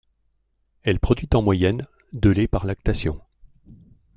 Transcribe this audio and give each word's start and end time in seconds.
Elle 0.81 0.99
produit 0.99 1.29
en 1.35 1.43
moyenne 1.43 1.85
de 2.13 2.31
lait 2.31 2.47
par 2.47 2.65
lactation. 2.65 3.21